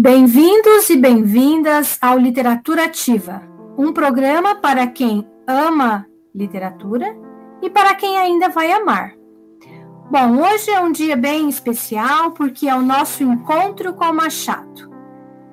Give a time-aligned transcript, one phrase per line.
[0.00, 3.42] Bem-vindos e bem-vindas ao Literatura Ativa,
[3.76, 7.16] um programa para quem ama literatura
[7.60, 9.16] e para quem ainda vai amar.
[10.08, 14.88] Bom, hoje é um dia bem especial porque é o nosso encontro com o Machado.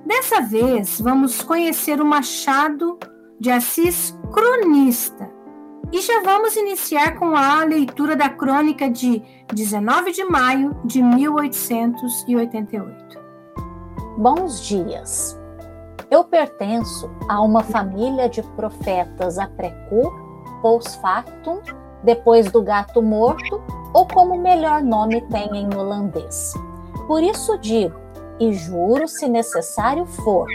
[0.05, 2.99] Dessa vez, vamos conhecer o Machado
[3.39, 5.27] de Assis cronista.
[5.91, 13.24] E já vamos iniciar com a leitura da crônica de 19 de maio de 1888.
[14.17, 15.37] Bons dias.
[16.09, 20.13] Eu pertenço a uma família de profetas a precur,
[20.61, 21.59] post factum,
[22.01, 23.61] depois do gato morto,
[23.93, 26.53] ou como melhor nome tem em holandês.
[27.07, 27.99] Por isso digo,
[28.39, 30.47] e juro se necessário for,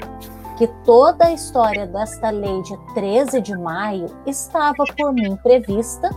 [0.56, 6.08] que toda a história desta lei de 13 de maio estava por mim prevista,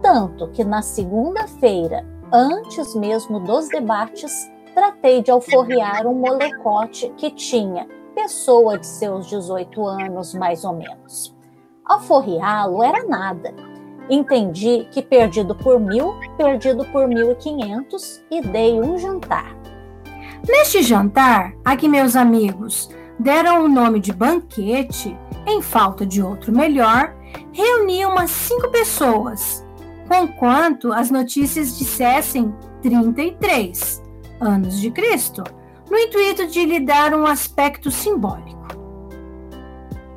[0.00, 7.88] tanto que na segunda-feira, antes mesmo dos debates, tratei de alforriar um molecote que tinha
[8.14, 11.34] pessoa de seus 18 anos, mais ou menos.
[11.82, 13.54] Alforriá-lo era nada.
[14.10, 19.56] Entendi que perdido por mil, perdido por mil e quinhentos, e dei um jantar.
[20.46, 26.52] Neste jantar, a que meus amigos deram o nome de banquete, em falta de outro
[26.52, 27.16] melhor,
[27.50, 29.66] reuni umas cinco pessoas,
[30.06, 34.05] conquanto as notícias dissessem 33,
[34.40, 35.42] anos de Cristo,
[35.90, 38.56] no intuito de lhe dar um aspecto simbólico.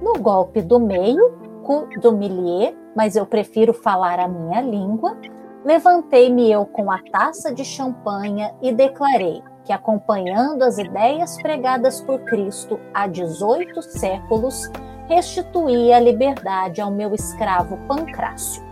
[0.02, 5.18] No golpe do meio, coup do milieu, mas eu prefiro falar a minha língua,
[5.64, 12.20] levantei-me eu com a taça de champanha e declarei que, acompanhando as ideias pregadas por
[12.22, 14.70] Cristo há 18 séculos,
[15.08, 18.64] restituía a liberdade ao meu escravo Pancrácio,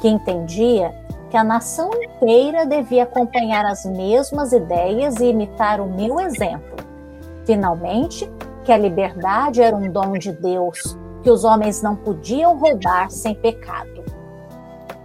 [0.00, 0.94] que entendia
[1.30, 6.76] que a nação inteira devia acompanhar as mesmas ideias e imitar o meu exemplo.
[7.44, 8.30] Finalmente,
[8.64, 13.34] que a liberdade era um dom de Deus, que os homens não podiam roubar sem
[13.34, 14.04] pecado.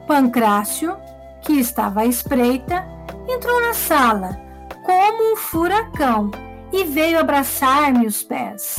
[0.07, 0.97] Pancrácio,
[1.41, 2.85] que estava à espreita,
[3.27, 4.37] entrou na sala
[4.83, 6.29] como um furacão
[6.71, 8.77] e veio abraçar-me os pés.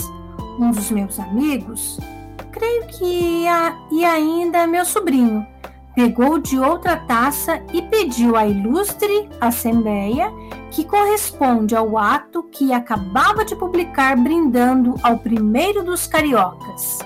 [0.59, 1.99] Um dos meus amigos,
[2.53, 3.47] creio que
[3.91, 5.47] e ainda meu sobrinho,
[5.94, 10.32] pegou de outra taça e pediu à ilustre Assembleia,
[10.71, 16.99] que corresponde ao ato que acabava de publicar brindando ao primeiro dos cariocas.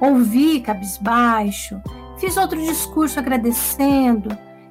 [0.00, 1.80] Ouvi cabisbaixo,
[2.18, 4.28] fiz outro discurso agradecendo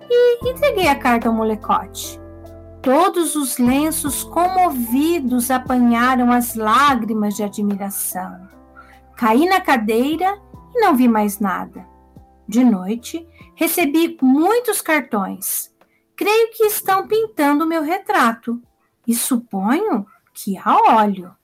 [0.09, 2.19] e entreguei a carta ao molecote.
[2.81, 8.47] Todos os lenços comovidos apanharam as lágrimas de admiração.
[9.17, 10.39] Caí na cadeira
[10.73, 11.85] e não vi mais nada.
[12.47, 13.27] De noite,
[13.57, 15.73] recebi muitos cartões.
[16.15, 18.61] Creio que estão pintando meu retrato
[19.05, 21.35] e suponho que a óleo.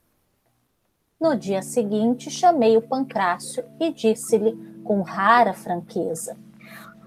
[1.20, 6.38] No dia seguinte, chamei o Pancrácio e disse-lhe com rara franqueza: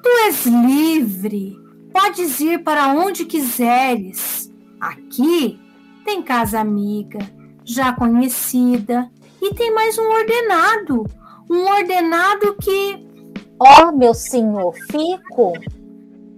[0.02, 1.56] Tu és livre,
[1.92, 4.52] podes ir para onde quiseres.
[4.80, 5.60] Aqui
[6.04, 7.20] tem casa amiga,
[7.64, 9.08] já conhecida,
[9.40, 11.04] e tem mais um ordenado,
[11.48, 13.05] um ordenado que
[13.58, 15.52] Ó, oh, meu senhor, fico.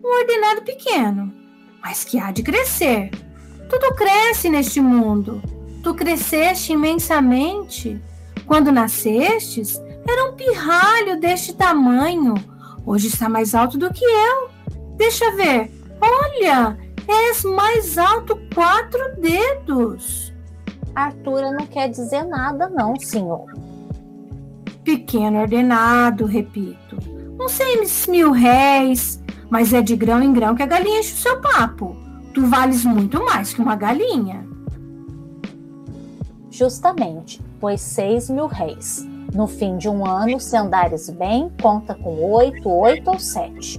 [0.05, 1.33] Um ordenado pequeno,
[1.83, 3.11] mas que há de crescer.
[3.69, 5.43] Tudo cresce neste mundo.
[5.83, 8.01] Tu cresceste imensamente.
[8.47, 12.35] Quando nascestes, era um pirralho deste tamanho.
[12.87, 14.49] Hoje está mais alto do que eu.
[14.97, 15.73] Deixa ver.
[16.01, 20.33] Olha, és mais alto quatro dedos.
[20.95, 23.47] Artura não quer dizer nada, não, senhor
[24.89, 26.97] pequeno ordenado, repito.
[27.39, 31.17] Uns seis mil réis, mas é de grão em grão que a galinha enche o
[31.19, 31.95] seu papo.
[32.33, 34.49] Tu vales muito mais que uma galinha.
[36.51, 39.07] Justamente, pois seis mil réis.
[39.35, 43.79] No fim de um ano, se andares bem, conta com oito, oito ou sete.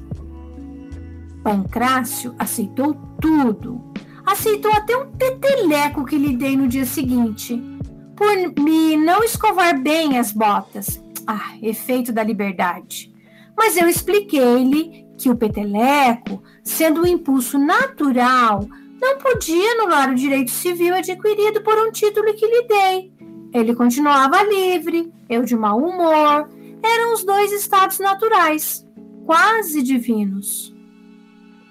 [1.44, 3.82] Pancrácio aceitou tudo.
[4.24, 7.79] Aceitou até um peteleco que lhe dei no dia seguinte
[8.20, 11.02] por me não escovar bem as botas.
[11.26, 13.14] Ah, efeito da liberdade.
[13.58, 18.68] Mas eu expliquei-lhe que o peteleco, sendo um impulso natural,
[19.02, 23.14] não podia anular o direito civil adquirido por um título que lhe dei.
[23.54, 26.50] Ele continuava livre, eu de mau humor.
[26.84, 28.86] Eram os dois estados naturais,
[29.26, 30.76] quase divinos.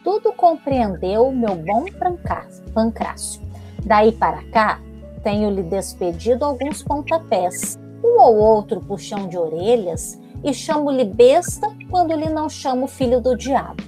[0.02, 1.84] Tudo compreendeu meu bom
[2.72, 3.42] Pancrácio.
[3.84, 4.80] Daí para cá,
[5.22, 12.28] tenho-lhe despedido alguns pontapés, um ou outro puxão de orelhas, e chamo-lhe besta quando lhe
[12.28, 13.82] não chamo filho do diabo.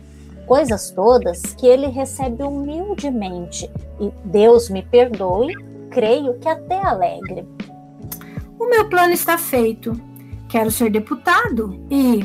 [0.47, 5.55] Coisas todas que ele recebe humildemente, e Deus me perdoe,
[5.91, 7.47] creio que até alegre.
[8.59, 9.99] O meu plano está feito.
[10.49, 12.25] Quero ser deputado e,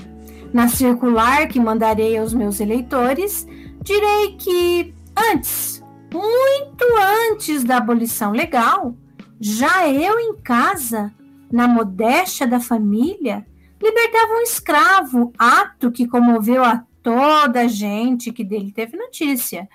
[0.52, 3.48] na circular que mandarei aos meus eleitores,
[3.84, 4.94] direi que
[5.32, 5.84] antes,
[6.16, 6.86] muito
[7.32, 8.96] antes da abolição legal,
[9.40, 11.14] já eu em casa,
[11.52, 13.46] na modéstia da família,
[13.82, 19.68] libertava um escravo, ato que comoveu a toda a gente que dele teve notícia.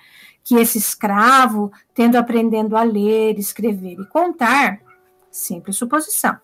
[0.43, 4.79] Que esse escravo, tendo aprendendo a ler, escrever e contar,
[5.29, 6.37] simples suposição,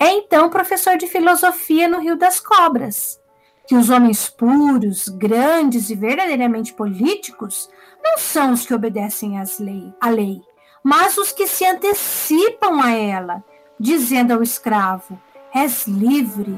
[0.00, 3.20] é então professor de filosofia no Rio das Cobras.
[3.68, 7.68] Que os homens puros, grandes e verdadeiramente políticos
[8.06, 10.40] não são os que obedecem às lei, à lei,
[10.82, 13.44] mas os que se antecipam a ela,
[13.80, 15.20] dizendo ao escravo:
[15.52, 16.56] és livre,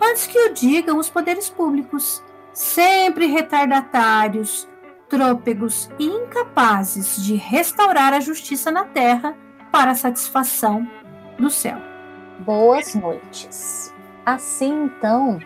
[0.00, 2.22] antes que o digam os poderes públicos,
[2.54, 4.66] sempre retardatários,
[5.08, 9.36] trôpegos e incapazes de restaurar a justiça na terra
[9.70, 10.90] para a satisfação
[11.38, 11.78] do céu.
[12.40, 13.94] Boas noites.
[14.24, 15.38] Assim então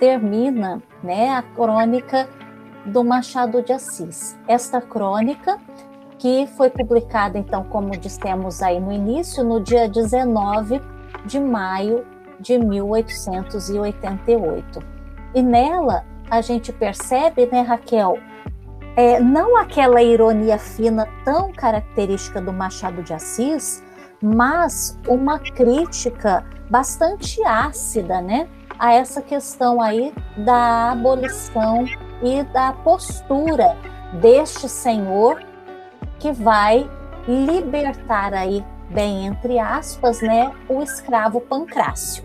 [0.00, 2.28] termina, né, a crônica
[2.88, 4.36] do Machado de Assis.
[4.46, 5.58] Esta crônica
[6.18, 10.82] que foi publicada então, como dissemos aí no início, no dia 19
[11.24, 12.04] de maio
[12.40, 14.82] de 1888.
[15.34, 18.18] E nela a gente percebe, né, Raquel,
[18.96, 23.84] é, não aquela ironia fina tão característica do Machado de Assis,
[24.20, 28.48] mas uma crítica bastante ácida, né,
[28.78, 31.86] a essa questão aí da abolição
[32.22, 33.76] e da postura
[34.20, 35.42] deste senhor
[36.18, 36.88] que vai
[37.26, 42.24] libertar aí, bem entre aspas, né, o escravo Pancrácio.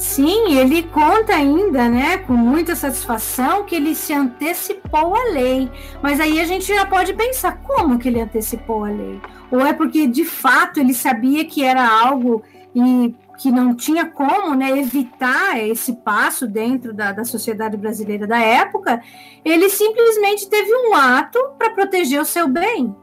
[0.00, 5.70] Sim, ele conta ainda, né, com muita satisfação, que ele se antecipou à lei.
[6.02, 9.20] Mas aí a gente já pode pensar como que ele antecipou a lei?
[9.50, 12.42] Ou é porque de fato ele sabia que era algo
[12.74, 18.38] e que não tinha como né, evitar esse passo dentro da, da sociedade brasileira da
[18.38, 19.00] época,
[19.42, 22.94] ele simplesmente teve um ato para proteger o seu bem.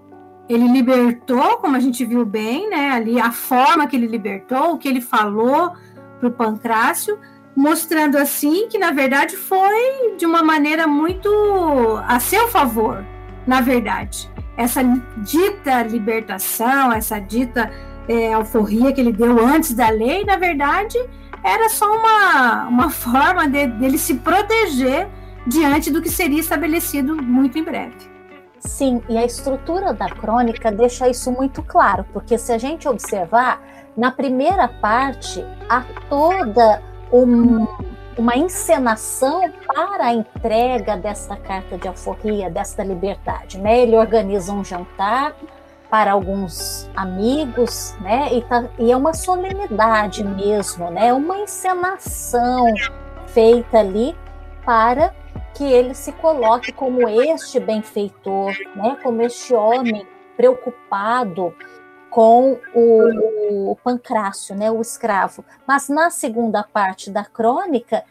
[0.48, 4.78] Ele libertou, como a gente viu bem, né, ali a forma que ele libertou, o
[4.78, 5.72] que ele falou,
[6.19, 7.19] para o Pancrácio,
[7.56, 11.30] mostrando assim que, na verdade, foi de uma maneira muito
[12.07, 13.04] a seu favor,
[13.48, 14.30] na verdade.
[14.56, 14.84] Essa
[15.18, 17.72] dita libertação, essa dita
[18.07, 20.98] é, alforria que ele deu antes da lei, na verdade,
[21.44, 25.07] era só uma, uma forma de, dele se proteger
[25.45, 27.95] diante do que seria estabelecido muito em breve.
[28.59, 33.62] Sim, e a estrutura da crônica deixa isso muito claro, porque se a gente observar,
[33.95, 36.81] na primeira parte, há toda
[37.12, 37.65] um,
[38.18, 43.57] uma encenação para a entrega desta carta de alforria, desta liberdade.
[43.60, 43.80] Né?
[43.83, 45.36] Ele organiza um jantar
[45.89, 48.34] para alguns amigos, né?
[48.34, 51.13] E, tá, e é uma solenidade mesmo, né?
[51.13, 52.66] Uma encenação
[53.28, 54.16] feita ali
[54.66, 55.13] para
[55.54, 58.98] que ele se coloque como este benfeitor, né?
[59.01, 60.06] Como este homem
[60.36, 61.54] preocupado
[62.10, 65.44] com o, o Pancrácio, né, o escravo.
[65.68, 68.04] Mas na segunda parte da crônica,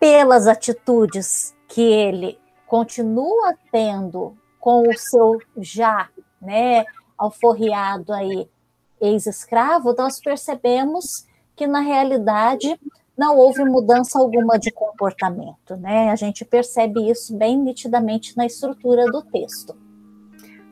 [0.00, 6.08] pelas atitudes que ele continua tendo com o seu já,
[6.40, 6.84] né,
[7.22, 8.48] alforriado aí
[9.00, 11.26] ex-escravo, nós percebemos
[11.56, 12.78] que na realidade
[13.16, 16.10] não houve mudança alguma de comportamento, né?
[16.10, 19.76] A gente percebe isso bem nitidamente na estrutura do texto.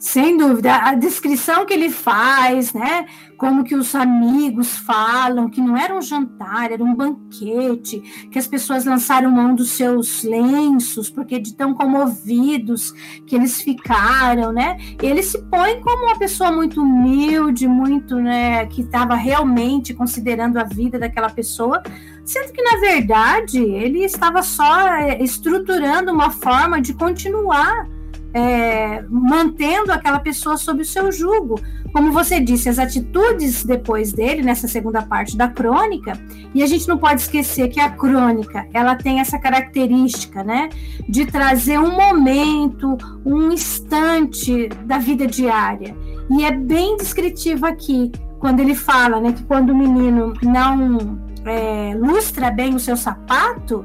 [0.00, 3.04] Sem dúvida, a descrição que ele faz, né?
[3.37, 8.47] Como que os amigos falam, que não era um jantar, era um banquete, que as
[8.47, 12.92] pessoas lançaram mão dos seus lenços, porque de tão comovidos
[13.26, 14.78] que eles ficaram, né?
[15.02, 20.64] Ele se põe como uma pessoa muito humilde, muito, né, que estava realmente considerando a
[20.64, 21.83] vida daquela pessoa,
[22.25, 27.87] sendo que, na verdade, ele estava só é, estruturando uma forma de continuar
[28.32, 31.60] é, mantendo aquela pessoa sob o seu jugo.
[31.92, 36.12] Como você disse, as atitudes depois dele, nessa segunda parte da crônica,
[36.54, 40.68] e a gente não pode esquecer que a crônica, ela tem essa característica, né,
[41.08, 45.96] de trazer um momento, um instante da vida diária.
[46.30, 51.94] E é bem descritivo aqui, quando ele fala, né, que quando o menino não é,
[51.96, 53.82] lustra bem o seu sapato,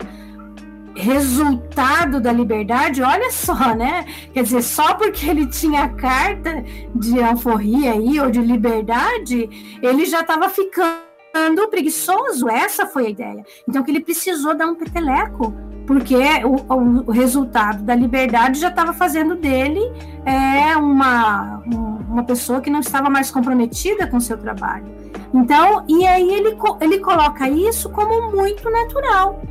[0.96, 4.06] resultado da liberdade, olha só, né?
[4.34, 6.64] Quer dizer, só porque ele tinha carta
[6.96, 9.50] de alforria aí ou de liberdade,
[9.82, 12.50] ele já estava ficando preguiçoso.
[12.50, 13.46] Essa foi a ideia.
[13.68, 15.54] Então que ele precisou dar um peteleco,
[15.86, 19.82] porque o, o, o resultado da liberdade já estava fazendo dele
[20.26, 24.86] é uma um, uma pessoa que não estava mais comprometida com seu trabalho.
[25.34, 29.42] Então, e aí ele, ele coloca isso como muito natural.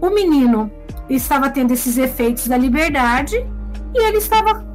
[0.00, 0.70] O menino
[1.16, 3.36] estava tendo esses efeitos da liberdade
[3.94, 4.66] e ele estava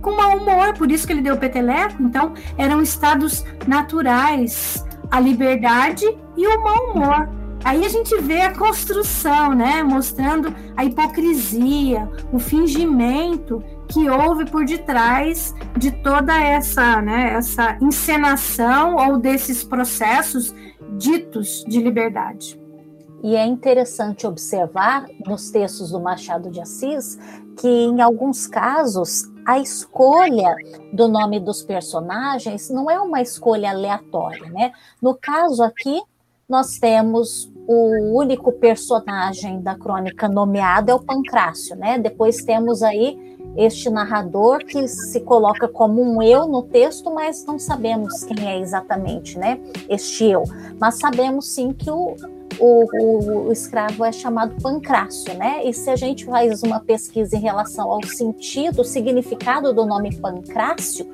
[0.00, 2.02] com mau humor, por isso que ele deu peteleco.
[2.02, 6.04] Então, eram estados naturais, a liberdade
[6.36, 7.28] e o mau humor.
[7.62, 14.64] Aí a gente vê a construção, né, mostrando a hipocrisia, o fingimento que houve por
[14.64, 20.54] detrás de toda essa, né, essa encenação ou desses processos
[20.96, 22.59] ditos de liberdade.
[23.22, 27.18] E é interessante observar nos textos do Machado de Assis
[27.58, 30.54] que, em alguns casos, a escolha
[30.92, 34.72] do nome dos personagens não é uma escolha aleatória, né?
[35.02, 36.00] No caso aqui,
[36.48, 41.98] nós temos o único personagem da crônica nomeado é o Pancrácio, né?
[41.98, 47.58] Depois temos aí este narrador que se coloca como um eu no texto, mas não
[47.58, 49.60] sabemos quem é exatamente, né?
[49.88, 50.44] Este eu.
[50.80, 52.16] Mas sabemos sim que o,
[52.60, 55.64] o, o, o, escravo é chamado pancrácio, né?
[55.64, 60.14] E se a gente faz uma pesquisa em relação ao sentido, o significado do nome
[60.16, 61.06] pancrácio,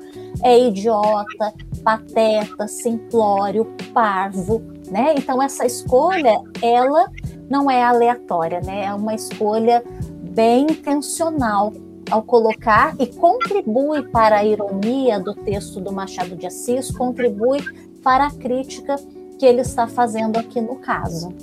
[0.43, 4.61] é idiota, pateta, simplório, parvo,
[4.91, 5.15] né?
[5.17, 7.09] Então essa escolha, ela
[7.49, 8.85] não é aleatória, né?
[8.85, 9.83] É uma escolha
[10.31, 11.71] bem intencional
[12.11, 17.59] ao colocar e contribui para a ironia do texto do Machado de Assis, contribui
[18.03, 18.95] para a crítica
[19.37, 21.33] que ele está fazendo aqui no caso.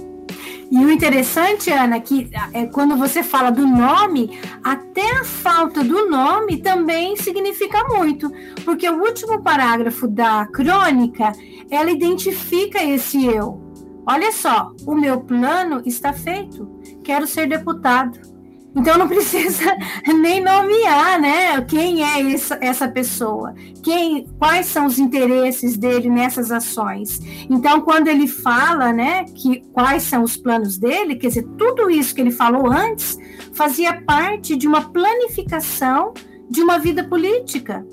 [0.70, 6.08] E o interessante, Ana, que é quando você fala do nome, até a falta do
[6.08, 8.32] nome também significa muito,
[8.64, 11.32] porque o último parágrafo da crônica,
[11.70, 13.62] ela identifica esse eu.
[14.06, 16.68] Olha só, o meu plano está feito.
[17.02, 18.33] Quero ser deputado
[18.74, 19.76] então não precisa
[20.06, 21.60] nem nomear, né?
[21.62, 23.54] Quem é essa, essa pessoa?
[23.82, 27.20] Quem, quais são os interesses dele nessas ações?
[27.48, 32.14] Então, quando ele fala, né, que quais são os planos dele, quer dizer, tudo isso
[32.14, 33.16] que ele falou antes
[33.52, 36.12] fazia parte de uma planificação
[36.50, 37.86] de uma vida política.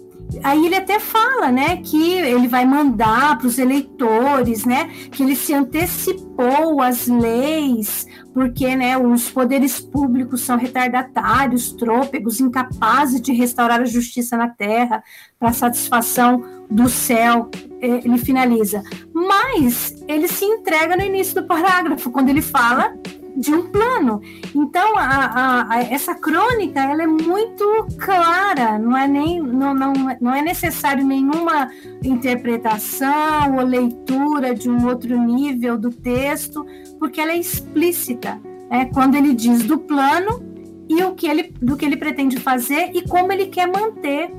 [0.43, 5.35] Aí ele até fala, né, que ele vai mandar para os eleitores, né, que ele
[5.35, 13.81] se antecipou às leis, porque, né, os poderes públicos são retardatários, trôpegos, incapazes de restaurar
[13.81, 15.03] a justiça na terra
[15.38, 17.50] para satisfação do céu.
[17.81, 18.83] É, ele finaliza.
[19.13, 22.93] Mas ele se entrega no início do parágrafo, quando ele fala
[23.35, 24.21] de um plano.
[24.53, 29.93] Então, a, a, a, essa crônica ela é muito clara, não é, nem, não, não,
[30.19, 31.69] não é necessário nenhuma
[32.03, 36.65] interpretação ou leitura de um outro nível do texto,
[37.00, 38.39] porque ela é explícita.
[38.69, 40.41] É, quando ele diz do plano
[40.88, 44.31] e o que ele, do que ele pretende fazer e como ele quer manter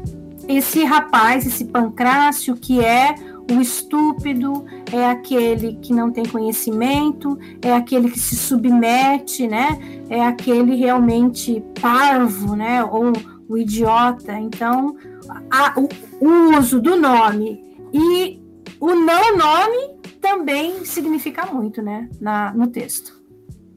[0.48, 3.14] esse rapaz, esse pancrácio, que é
[3.52, 9.78] o estúpido é aquele que não tem conhecimento, é aquele que se submete, né?
[10.08, 12.84] É aquele realmente parvo, né?
[12.84, 13.12] Ou
[13.48, 14.38] o idiota.
[14.38, 14.96] Então,
[15.50, 15.88] a, o,
[16.24, 18.40] o uso do nome e
[18.80, 22.08] o não nome também significa muito, né?
[22.20, 23.20] Na, no texto.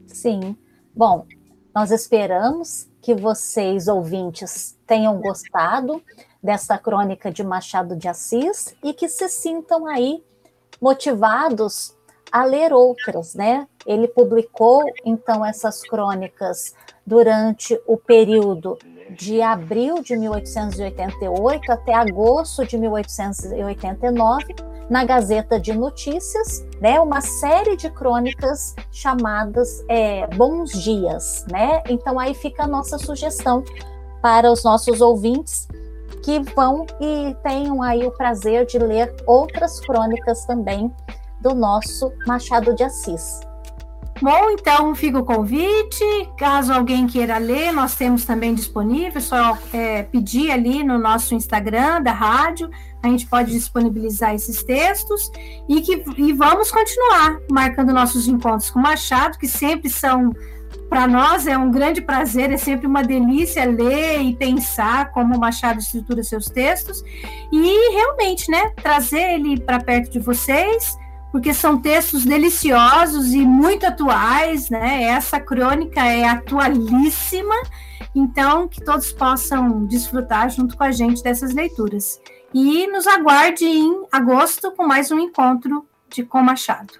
[0.06, 0.56] Sim.
[0.94, 1.26] Bom,
[1.74, 6.02] nós esperamos que vocês, ouvintes, tenham gostado
[6.42, 10.22] desta crônica de Machado de Assis e que se sintam aí
[10.80, 11.96] motivados
[12.30, 13.66] a ler outras, né?
[13.86, 16.74] Ele publicou então essas crônicas
[17.06, 18.78] durante o período
[19.10, 24.44] de abril de 1888 até agosto de 1889
[24.90, 27.00] na Gazeta de Notícias, né?
[27.00, 31.82] Uma série de crônicas chamadas é, Bons Dias, né?
[31.88, 33.64] Então aí fica a nossa sugestão
[34.20, 35.68] para os nossos ouvintes
[36.26, 40.92] que vão e tenham aí o prazer de ler outras crônicas também
[41.40, 43.38] do nosso Machado de Assis.
[44.20, 46.04] Bom, então fica o convite.
[46.36, 49.20] Caso alguém queira ler, nós temos também disponível.
[49.20, 52.68] Só é, pedir ali no nosso Instagram da rádio.
[53.04, 55.30] A gente pode disponibilizar esses textos
[55.68, 60.32] e que e vamos continuar marcando nossos encontros com Machado, que sempre são
[60.88, 65.38] para nós é um grande prazer, é sempre uma delícia ler e pensar como o
[65.38, 67.02] Machado estrutura seus textos
[67.52, 70.96] e realmente, né, trazer ele para perto de vocês,
[71.32, 75.02] porque são textos deliciosos e muito atuais, né?
[75.02, 77.54] Essa crônica é atualíssima,
[78.14, 82.20] então que todos possam desfrutar junto com a gente dessas leituras.
[82.54, 86.94] E nos aguarde em agosto com mais um encontro de Com Machado.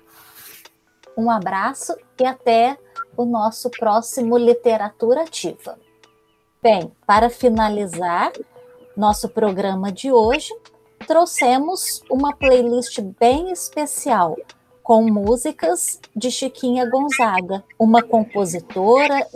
[1.17, 2.77] Um abraço e até
[3.17, 5.79] o nosso próximo Literatura Ativa.
[6.63, 8.33] Bem, para finalizar
[8.97, 10.53] nosso programa de hoje,
[11.07, 14.37] trouxemos uma playlist bem especial
[14.83, 19.27] com músicas de Chiquinha Gonzaga, uma compositora,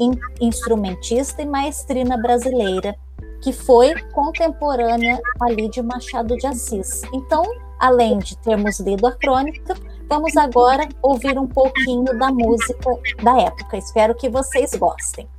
[0.40, 2.96] instrumentista e maestrina brasileira,
[3.42, 7.02] que foi contemporânea ali de Machado de Assis.
[7.12, 7.42] Então,
[7.80, 9.75] além de termos lido a crônica,
[10.11, 12.90] vamos agora ouvir um pouquinho da música
[13.23, 13.76] da época.
[13.76, 15.31] Espero que vocês gostem.